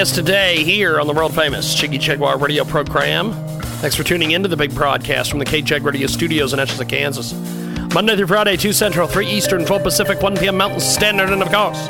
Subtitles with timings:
[0.00, 3.32] It's today here on the world famous Jiggy Jaguar radio program.
[3.82, 6.88] Thanks for tuning in to the big broadcast from the KJAG Radio Studios in Atchison,
[6.88, 7.34] Kansas.
[7.92, 10.56] Monday through Friday, 2 Central, 3 Eastern, 12 Pacific, 1 p.m.
[10.56, 11.86] Mountain Standard, and of course,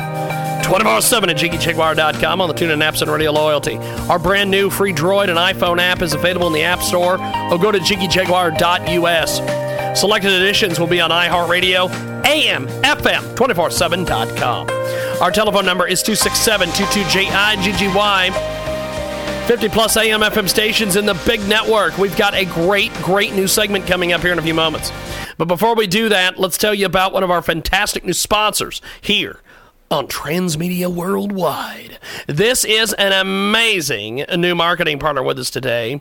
[0.67, 3.77] 24 7 at JiggyJaguar.com on the TuneIn apps and Radio Loyalty.
[4.09, 7.58] Our brand new free Droid and iPhone app is available in the App Store or
[7.58, 10.01] go to JiggyJaguar.us.
[10.01, 14.79] Selected editions will be on iHeartRadio, AM, FM, 247.com.
[15.21, 18.30] Our telephone number is 267 22JIGGY.
[19.47, 21.98] 50 plus AM FM stations in the big network.
[21.98, 24.91] We've got a great, great new segment coming up here in a few moments.
[25.37, 28.80] But before we do that, let's tell you about one of our fantastic new sponsors
[29.02, 29.41] here
[29.91, 31.98] on Transmedia Worldwide.
[32.27, 36.00] This is an amazing new marketing partner with us today,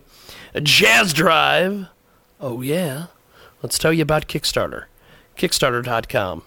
[0.64, 1.88] Jazz Drive.
[2.40, 3.08] Oh, yeah.
[3.62, 4.86] Let's tell you about Kickstarter.
[5.36, 6.44] Kickstarter.com.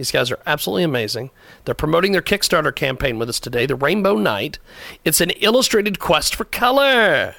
[0.00, 1.28] These guys are absolutely amazing.
[1.66, 4.58] They're promoting their Kickstarter campaign with us today, the Rainbow Knight.
[5.04, 7.34] It's an illustrated quest for color.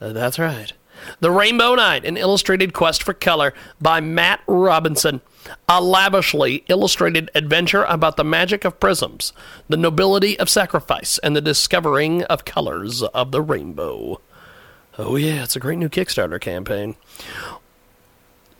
[0.00, 0.72] Uh, that's right.
[1.18, 5.22] The Rainbow Knight, an illustrated quest for color by Matt Robinson.
[5.68, 9.32] A lavishly illustrated adventure about the magic of prisms,
[9.68, 14.20] the nobility of sacrifice, and the discovering of colors of the rainbow.
[14.96, 16.94] Oh, yeah, it's a great new Kickstarter campaign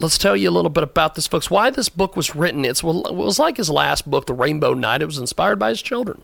[0.00, 1.50] let's tell you a little bit about this, folks.
[1.50, 2.64] Why this book was written.
[2.64, 5.02] It's, it was like his last book, The Rainbow Knight.
[5.02, 6.22] It was inspired by his children.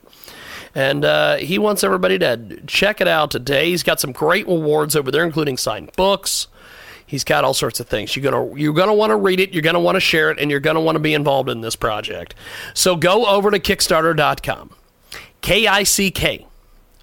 [0.75, 3.71] And uh, he wants everybody to check it out today.
[3.71, 6.49] He's got some great rewards over there, including signed books.
[7.07, 8.17] He's got all sorts of things.
[8.17, 9.53] You're gonna you're gonna want to read it.
[9.53, 11.77] You're gonna want to share it, and you're gonna want to be involved in this
[11.77, 12.35] project.
[12.73, 14.71] So go over to Kickstarter.com,
[15.43, 16.47] K I C K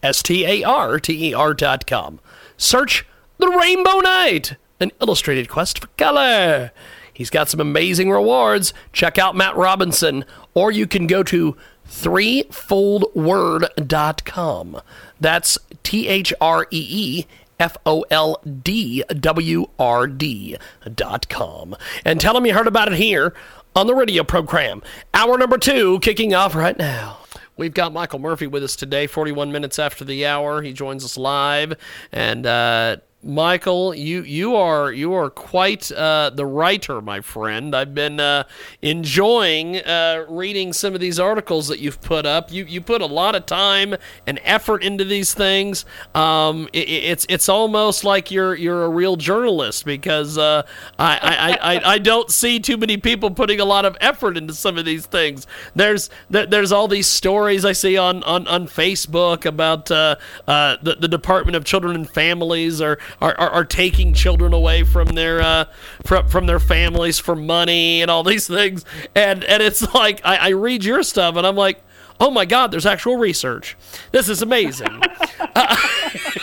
[0.04, 2.20] S T A R T E R.com.
[2.58, 3.06] Search
[3.38, 6.72] the Rainbow Knight an illustrated quest for color.
[7.14, 8.74] He's got some amazing rewards.
[8.94, 11.56] Check out Matt Robinson, or you can go to
[11.88, 14.82] threefoldword.com.
[15.20, 17.28] That's T H R E E
[17.60, 20.58] F O L D W R D
[20.96, 21.76] dot com.
[22.04, 23.34] And tell him you heard about it here
[23.76, 24.82] on the radio program.
[25.14, 27.20] Hour number two kicking off right now.
[27.58, 30.64] We've got Michael Murphy with us today, 41 minutes after the hour.
[30.64, 31.76] He joins us live.
[32.12, 37.76] And, uh, Michael, you you are you are quite uh, the writer, my friend.
[37.76, 38.46] I've been uh,
[38.82, 42.52] enjoying uh, reading some of these articles that you've put up.
[42.52, 43.96] You you put a lot of time
[44.26, 45.86] and effort into these things.
[46.16, 50.64] Um, it, it's it's almost like you're you're a real journalist because uh,
[50.98, 54.56] I, I, I, I don't see too many people putting a lot of effort into
[54.56, 55.46] some of these things.
[55.76, 60.16] There's there's all these stories I see on on, on Facebook about uh,
[60.48, 64.84] uh, the the Department of Children and Families or are, are, are taking children away
[64.84, 65.66] from their uh,
[66.06, 68.86] from from their families for money and all these things.
[69.16, 71.82] And and it's like I, I read your stuff and I'm like,
[72.20, 73.76] oh my god, there's actual research.
[74.12, 75.02] This is amazing.
[75.40, 75.76] uh,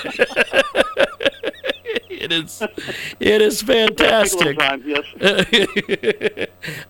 [2.10, 2.62] it is
[3.20, 4.58] it is fantastic.
[4.58, 5.04] Time, yes.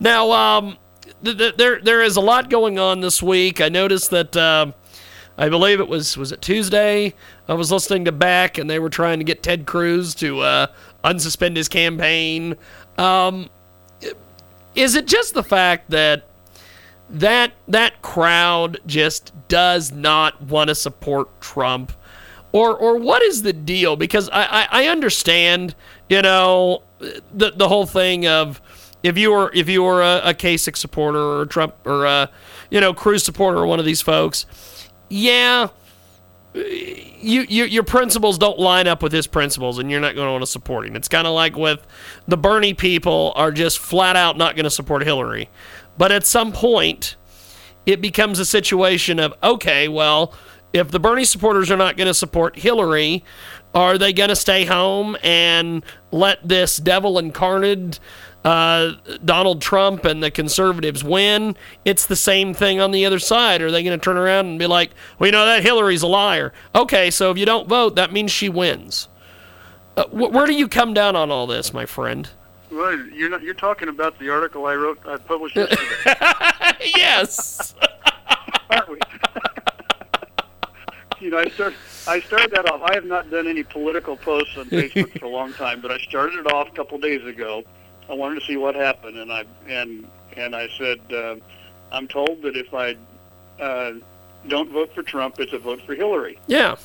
[0.00, 0.78] now, um,
[1.22, 3.60] th- th- there there is a lot going on this week.
[3.60, 4.37] I noticed that.
[4.37, 4.72] Uh,
[5.38, 7.15] I believe it was was it Tuesday.
[7.47, 10.66] I was listening to Beck, and they were trying to get Ted Cruz to uh,
[11.04, 12.56] unsuspend his campaign.
[12.99, 13.48] Um,
[14.75, 16.25] is it just the fact that
[17.09, 21.93] that that crowd just does not want to support Trump,
[22.50, 23.94] or or what is the deal?
[23.94, 25.77] Because I, I, I understand,
[26.09, 28.60] you know, the the whole thing of
[29.04, 32.28] if you were if you were a, a Kasich supporter or a Trump or a
[32.71, 34.44] you know Cruz supporter or one of these folks
[35.09, 35.69] yeah,
[36.55, 40.33] you, you, your principles don't line up with his principles, and you're not going to
[40.33, 40.97] want to support him.
[40.97, 41.87] It's kind of like with
[42.27, 45.49] the Bernie people are just flat out not going to support Hillary.
[45.97, 47.17] But at some point,
[47.87, 50.35] it becomes a situation of okay, well,
[50.73, 53.25] if the Bernie supporters are not going to support Hillary,
[53.75, 57.99] are they going to stay home and let this devil incarnate?
[58.48, 58.92] Uh,
[59.25, 61.54] Donald Trump and the conservatives win,
[61.84, 63.60] it's the same thing on the other side.
[63.60, 66.06] Are they going to turn around and be like, well, you know, that Hillary's a
[66.06, 66.54] liar?
[66.75, 69.09] Okay, so if you don't vote, that means she wins.
[69.98, 72.30] Uh, wh- where do you come down on all this, my friend?
[72.71, 73.42] Well, you're not.
[73.42, 74.98] You're talking about the article I wrote.
[75.06, 76.91] I published yesterday.
[76.97, 77.74] yes.
[78.71, 78.98] Aren't we?
[81.21, 81.74] you know, I start.
[82.06, 82.80] I started that off.
[82.83, 85.98] I have not done any political posts on Facebook for a long time, but I
[85.98, 87.65] started it off a couple days ago
[88.09, 90.07] I wanted to see what happened, and I and
[90.37, 91.37] and I said, uh,
[91.93, 92.97] I'm told that if I
[93.60, 93.95] uh,
[94.47, 96.39] don't vote for Trump, it's a vote for Hillary.
[96.47, 96.77] Yeah.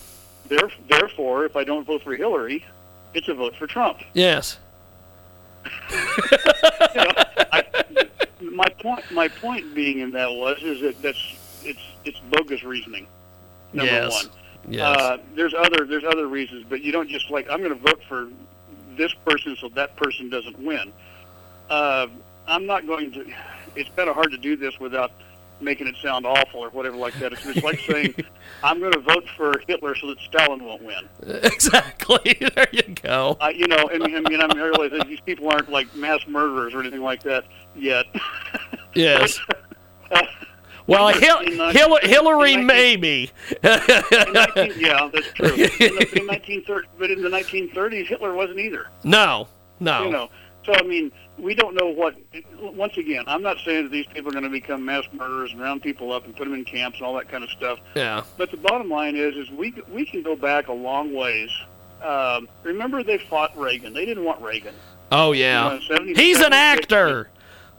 [0.48, 2.66] There, therefore, if I don't vote for Hillary,
[3.14, 4.00] it's a vote for Trump.
[4.14, 4.60] Yes.
[5.92, 5.98] you
[6.96, 7.14] know,
[7.52, 7.64] I,
[8.42, 13.08] my point, my point being in that was is that that's it's it's bogus reasoning.
[13.72, 14.12] Number yes.
[14.12, 14.34] one.
[14.68, 14.98] Yes.
[14.98, 18.02] Uh, there's other there's other reasons, but you don't just like I'm going to vote
[18.10, 18.30] for
[18.98, 20.92] this person so that person doesn't win.
[21.74, 22.08] Uh,
[22.48, 23.26] I'm not going to.
[23.76, 25.12] It's kind of hard to do this without
[25.60, 27.34] making it sound awful or whatever like that.
[27.34, 28.14] It's, it's like saying
[28.62, 31.08] I'm going to vote for Hitler so that Stalin won't win.
[31.44, 32.38] exactly.
[32.56, 33.38] There you go.
[33.42, 36.74] I, you know, and, I mean, I realize that these people aren't like mass murderers
[36.76, 37.46] or anything like that
[37.76, 38.06] yet.
[38.94, 39.40] Yes.
[40.86, 43.32] Well, Hil- Hil- Hillary, in the- maybe.
[43.64, 45.48] 19 yeah, that's true.
[45.48, 48.88] In the, in 1930, but in the 1930s, Hitler wasn't either.
[49.04, 49.48] no,
[49.80, 50.06] no.
[50.06, 50.30] You know,
[50.66, 52.16] so I mean, we don't know what.
[52.60, 55.62] Once again, I'm not saying that these people are going to become mass murderers and
[55.62, 57.80] round people up and put them in camps and all that kind of stuff.
[57.96, 58.24] Yeah.
[58.38, 61.50] But the bottom line is, is we we can go back a long ways.
[62.04, 63.94] Um, remember, they fought Reagan.
[63.94, 64.76] They didn't want Reagan.
[65.12, 65.80] Oh, yeah.
[65.80, 67.30] You know, He's an actor.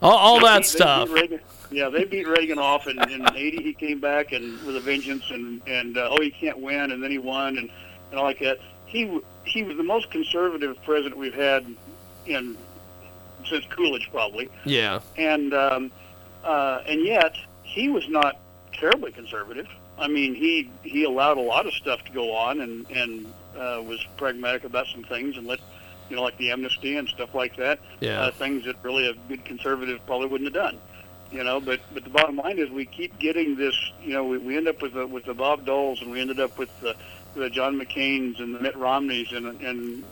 [0.01, 1.11] All, all that they stuff.
[1.11, 1.41] Reagan.
[1.71, 5.25] Yeah, they beat Reagan off, and in '80 he came back and with a vengeance,
[5.31, 7.71] and and uh, oh, he can't win, and then he won, and
[8.11, 8.59] and all like that.
[8.87, 11.67] He he was the most conservative president we've had
[12.27, 12.57] in
[13.49, 15.01] since Coolidge, probably, Yeah.
[15.17, 15.91] and um,
[16.45, 18.41] uh, and yet he was not
[18.73, 19.67] terribly conservative.
[19.99, 23.27] I mean, he he allowed a lot of stuff to go on, and and
[23.57, 25.61] uh, was pragmatic about some things, and let
[26.11, 28.21] you know, like the amnesty and stuff like that Yeah.
[28.21, 30.79] uh, things that really a good conservative probably wouldn't have done.
[31.33, 33.75] You know, but but the bottom line is we keep getting this.
[34.03, 36.41] You know, we, we end up with the with the Bob Doles, and we ended
[36.41, 36.95] up with the,
[37.35, 40.05] the John McCain's and the Mitt Romneys, and and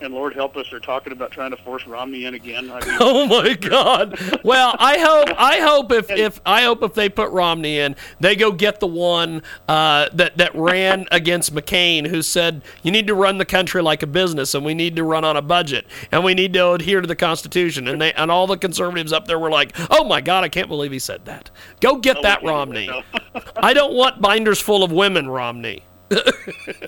[0.00, 2.70] and Lord help us, they're talking about trying to force Romney in again.
[2.70, 4.18] I mean, Oh my God!
[4.44, 8.36] Well, I hope I hope if, if I hope if they put Romney in, they
[8.36, 13.14] go get the one uh, that that ran against McCain, who said you need to
[13.14, 16.24] run the country like a business, and we need to run on a budget, and
[16.24, 17.88] we need to adhere to the Constitution.
[17.88, 20.68] And they and all the conservatives up there were like, "Oh my God, I can't
[20.68, 21.50] believe he said that.
[21.80, 22.90] Go get no, that Romney.
[23.56, 25.84] I don't want binders full of women, Romney."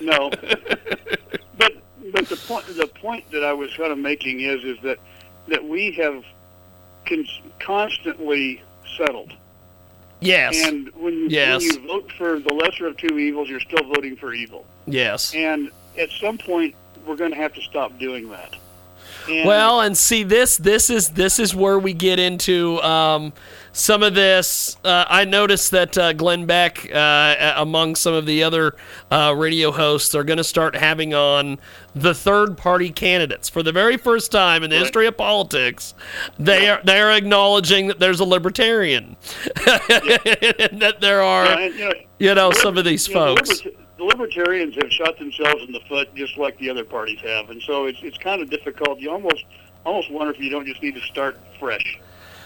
[0.01, 0.31] No.
[2.29, 4.99] But the point the point that I was kind of making is is that
[5.47, 6.23] that we have
[7.07, 7.25] con-
[7.59, 8.61] constantly
[8.97, 9.33] settled.
[10.19, 10.55] Yes.
[10.67, 11.61] And when, Yes.
[11.63, 14.65] when you vote for the lesser of two evils, you're still voting for evil.
[14.85, 15.33] yes.
[15.33, 16.75] And at some point,
[17.07, 18.55] we're going to have to stop doing that.
[19.27, 23.33] Well, and see this this is this is where we get into um,
[23.73, 24.77] some of this.
[24.83, 28.75] Uh, I noticed that uh, Glenn Beck, uh, among some of the other
[29.09, 31.59] uh, radio hosts, are going to start having on
[31.95, 35.93] the third party candidates for the very first time in the history of politics.
[36.39, 39.15] They are they are acknowledging that there's a libertarian,
[39.55, 43.35] and that there are Yeah, you know, you know some of these you know,
[44.07, 44.35] the folks.
[44.35, 47.49] liberta- the libertarians have shot themselves in the foot just like the other parties have,
[47.49, 48.99] and so it's it's kind of difficult.
[48.99, 49.43] You almost
[49.85, 51.99] almost wonder if you don't just need to start fresh.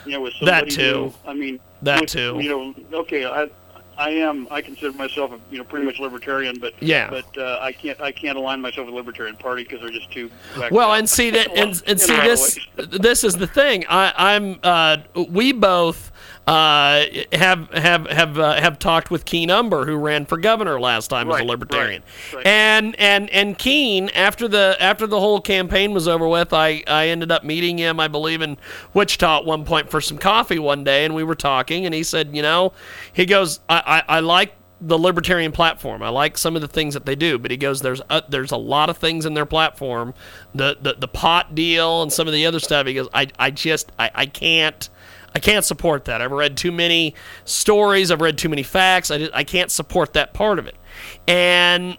[0.06, 0.82] You know, with That somebody too.
[1.06, 1.14] new.
[1.26, 2.38] I mean, That with- too.
[2.40, 2.50] You
[2.92, 3.50] know, okay, I
[3.98, 7.10] I am I consider myself a, you know pretty much libertarian, but Yeah.
[7.10, 10.12] but uh, I can't I can't align myself with the Libertarian Party because they're just
[10.12, 10.30] too.
[10.70, 12.60] Well, and see that, and, and see this.
[12.76, 13.86] This is the thing.
[13.90, 14.60] I, I'm.
[14.62, 14.98] Uh,
[15.30, 16.12] we both
[16.48, 21.08] uh, have have have uh, have talked with Keen Umbehr, who ran for governor last
[21.08, 22.04] time as a libertarian,
[22.34, 22.48] right, right.
[22.48, 27.08] and and and Keen after the after the whole campaign was over with, I I
[27.08, 28.58] ended up meeting him, I believe in
[28.94, 32.04] Wichita at one point for some coffee one day, and we were talking, and he
[32.04, 32.74] said, you know,
[33.12, 36.04] he goes, I I, I like the libertarian platform.
[36.04, 38.52] I like some of the things that they do, but he goes, "There's a, there's
[38.52, 40.14] a lot of things in their platform,
[40.54, 43.52] the, the the pot deal and some of the other stuff." He goes, "I I
[43.52, 44.90] just I, I can't."
[45.36, 46.22] I can't support that.
[46.22, 47.14] I've read too many
[47.44, 48.10] stories.
[48.10, 49.12] I've read too many facts.
[49.12, 50.78] I, I can't support that part of it.
[51.28, 51.98] And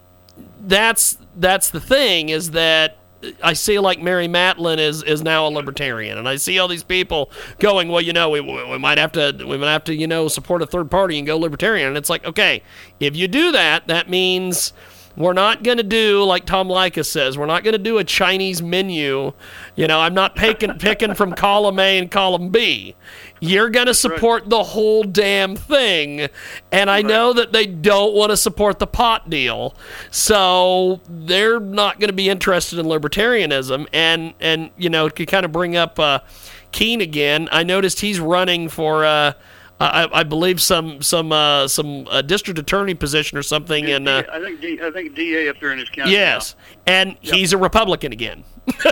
[0.60, 2.98] that's that's the thing is that
[3.42, 6.82] I see like Mary Matalin is is now a libertarian, and I see all these
[6.82, 10.06] people going, well, you know, we, we might have to we might have to you
[10.06, 11.88] know support a third party and go libertarian.
[11.88, 12.62] And it's like, okay,
[13.00, 14.72] if you do that, that means
[15.16, 17.38] we're not going to do like Tom Likis says.
[17.38, 19.32] We're not going to do a Chinese menu.
[19.74, 22.94] You know, I'm not picking picking from column A and column B.
[23.40, 26.28] You're going to support the whole damn thing.
[26.72, 29.74] And I know that they don't want to support the pot deal.
[30.10, 33.86] So they're not going to be interested in libertarianism.
[33.92, 36.20] And, and you know, to kind of bring up uh,
[36.72, 39.04] Keen again, I noticed he's running for.
[39.04, 39.32] Uh,
[39.78, 44.22] I, I believe some some uh, some uh, district attorney position or something and uh,
[44.32, 46.12] I think D, I think DA up there in his county.
[46.12, 46.56] yes,
[46.86, 48.44] and he's a Republican again.
[48.66, 48.90] now.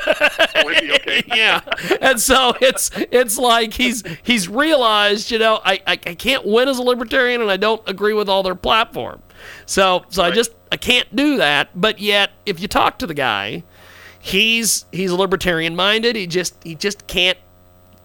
[0.57, 1.23] Oh, okay.
[1.26, 1.61] yeah,
[2.00, 6.69] and so it's it's like he's he's realized you know I, I I can't win
[6.69, 9.23] as a libertarian and I don't agree with all their platform,
[9.67, 11.71] so so I just I can't do that.
[11.75, 13.64] But yet if you talk to the guy,
[14.21, 16.14] he's he's libertarian minded.
[16.14, 17.38] He just he just can't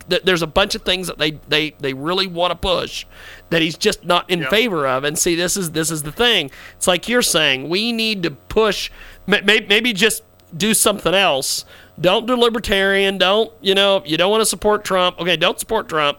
[0.09, 3.05] th- there's a bunch of things that they they they really want to push
[3.49, 4.49] that he's just not in Yeah.
[4.49, 5.03] favor of.
[5.03, 6.51] And see, this is this is the thing.
[6.77, 8.89] It's like you're saying we need to push.
[9.27, 10.23] may- may- Maybe just
[10.55, 11.63] do something else.
[12.01, 13.17] Don't do libertarian.
[13.17, 14.01] Don't you know?
[14.05, 15.19] You don't want to support Trump.
[15.19, 16.17] Okay, don't support Trump.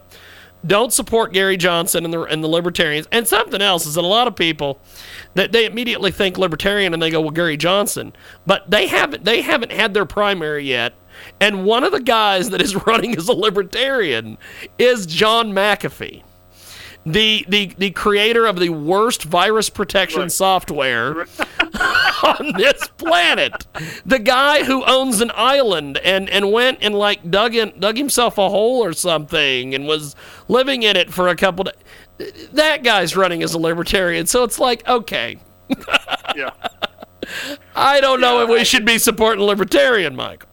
[0.67, 3.09] Don't support Gary Johnson and the and the libertarians.
[3.11, 4.79] And something else is that a lot of people
[5.35, 8.13] that they immediately think libertarian and they go, well, Gary Johnson,
[8.47, 10.93] but they haven't they haven't had their primary yet.
[11.41, 14.39] And one of the guys that is running as a libertarian
[14.79, 16.23] is John McAfee
[17.07, 20.31] the the the creator of the worst virus protection Right.
[20.33, 21.21] software
[22.23, 23.67] on this planet.
[24.05, 28.37] The guy who owns an island and and went and like dug in dug himself
[28.37, 30.15] a hole or something and was
[30.49, 32.49] living in it for a couple days.
[32.53, 34.27] That guy's running as a libertarian.
[34.27, 35.39] So it's like, okay,
[36.37, 36.51] Yeah.
[37.75, 40.50] I don't know Yeah, if we I- should be supporting libertarian, Michael.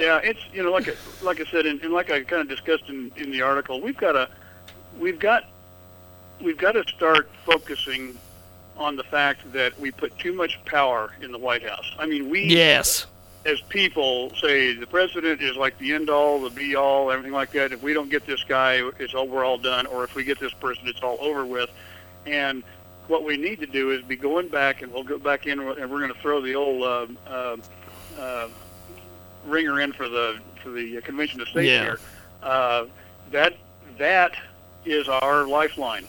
[0.00, 2.48] Yeah, it's you know like I, like I said and, and like I kind of
[2.48, 4.30] discussed in, in the article, we've got to
[4.98, 5.44] we've got
[6.40, 8.16] we've got to start focusing
[8.78, 11.84] on the fact that we put too much power in the White House.
[11.98, 13.06] I mean, we Yes.
[13.44, 17.52] as people say the president is like the end all, the be all, everything like
[17.52, 17.70] that.
[17.70, 19.84] If we don't get this guy, it's all we're all done.
[19.84, 21.68] Or if we get this person, it's all over with.
[22.24, 22.62] And
[23.06, 25.90] what we need to do is be going back, and we'll go back in, and
[25.90, 27.56] we're going to throw the old uh, uh,
[28.18, 28.48] uh,
[29.46, 31.82] ringer in for the for the convention to stay Yeah.
[31.82, 32.00] here.
[32.42, 32.84] Uh,
[33.30, 33.54] that
[33.98, 34.32] that
[34.84, 36.06] is our lifeline.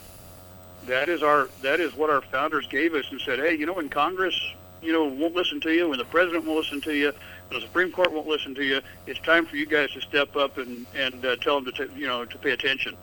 [0.86, 3.74] That is our that is what our founders gave us and said, hey, you know,
[3.74, 4.34] when Congress,
[4.82, 7.12] you know, won't listen to you, when the president won't listen to you,
[7.48, 10.34] when the Supreme Court won't listen to you, it's time for you guys to step
[10.36, 12.96] up and and uh, tell them to t- you know to pay attention.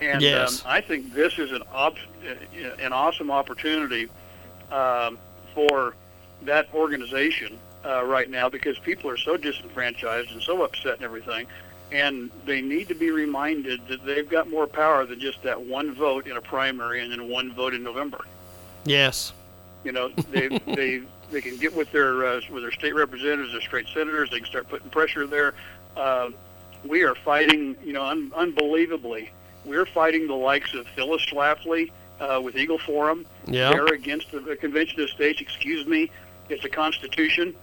[0.00, 0.60] And Yes.
[0.64, 1.96] um, I think this is an op-
[2.80, 4.08] an awesome opportunity
[4.70, 5.18] um,
[5.54, 5.94] for
[6.42, 11.46] that organization uh, right now because people are so disenfranchised and so upset and everything.
[11.92, 15.94] And they need to be reminded that they've got more power than just that one
[15.94, 18.24] vote in a primary and then one vote in November.
[18.84, 19.32] Yes.
[19.84, 23.60] You know, they they they can get with their uh, with their state representatives, their
[23.60, 24.30] state senators.
[24.30, 25.54] They can start putting pressure there.
[25.96, 26.30] Uh,
[26.84, 29.30] we are fighting, you know, un- unbelievably.
[29.64, 31.90] We're fighting the likes of Phyllis Schlafly
[32.20, 33.26] uh, with Eagle Forum.
[33.46, 33.70] Yeah.
[33.70, 35.40] They're against the, the Convention of States.
[35.40, 36.10] Excuse me,
[36.48, 37.54] it's a Constitution.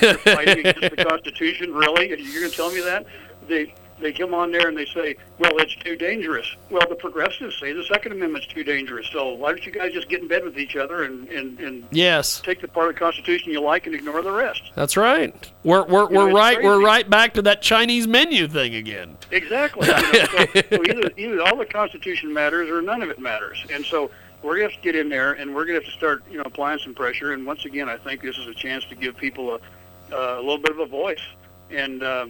[0.00, 1.72] They're fighting against the Constitution.
[1.74, 2.08] Really?
[2.08, 3.06] You're going to tell me that?
[3.48, 6.46] They they come on there and they say, well, it's too dangerous.
[6.70, 9.06] Well, the progressives say the Second Amendment's too dangerous.
[9.12, 11.84] So why don't you guys just get in bed with each other and and, and
[11.92, 12.40] Yes.
[12.40, 14.62] take the part of the Constitution you like and ignore the rest?
[14.74, 15.32] That's right.
[15.62, 19.16] We're we're, You know, we're right we're right back to that Chinese menu thing again.
[19.30, 19.86] Exactly.
[19.86, 23.64] You know, so, so either, either all the Constitution matters or none of it matters.
[23.72, 24.10] And so
[24.42, 26.24] we're going to have to get in there and we're going to have to start,
[26.30, 27.32] you know, applying some pressure.
[27.32, 30.40] And once again, I think this is a chance to give people a, uh, a
[30.40, 31.22] little bit of a voice
[31.70, 32.26] and uh,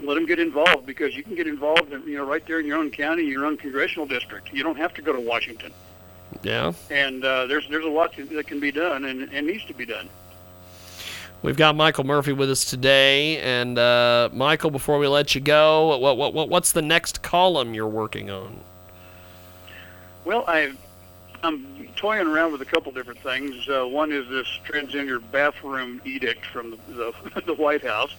[0.00, 2.66] let them get involved because you can get involved, in, you know, right there in
[2.66, 4.52] your own county, your own congressional district.
[4.52, 5.72] You don't have to go to Washington.
[6.42, 6.72] Yeah.
[6.90, 9.84] And uh, there's there's a lot that can be done and, and needs to be
[9.84, 10.08] done.
[11.42, 15.98] We've got Michael Murphy with us today, and uh, Michael, before we let you go,
[15.98, 18.60] what, what, what what's the next column you're working on?
[20.24, 20.72] Well, I,
[21.42, 23.68] I'm toying around with a couple different things.
[23.68, 28.14] Uh, one is this transgender bathroom edict from the, the, the White House,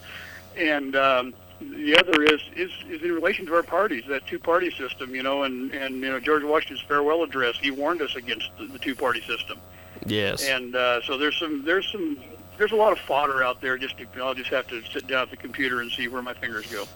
[0.58, 5.16] and um, the other is, is is in relation to our parties, that two-party system.
[5.16, 8.66] You know, and and you know George Washington's farewell address, he warned us against the,
[8.66, 9.58] the two-party system,
[10.06, 10.44] Yes.
[10.48, 12.18] and uh, so there's some there's some.
[12.58, 13.78] There's a lot of fodder out there.
[13.78, 16.34] Just to, I'll just have to sit down at the computer and see where my
[16.34, 16.88] fingers go.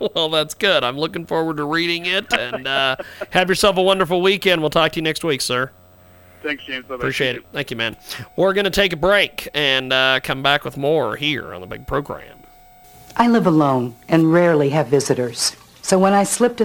[0.14, 0.84] well, that's good.
[0.84, 2.96] I'm looking forward to reading it, and uh,
[3.30, 4.60] have yourself a wonderful weekend.
[4.60, 5.70] We'll talk to you next week, sir.
[6.42, 6.84] Thanks, James.
[6.84, 6.96] Bye-bye.
[6.96, 7.44] Appreciate it.
[7.52, 7.96] Thank you, man.
[8.36, 11.66] We're going to take a break and uh, come back with more here on the
[11.66, 12.38] big program.
[13.16, 15.56] I live alone and rarely have visitors.
[15.80, 16.52] So when I slipped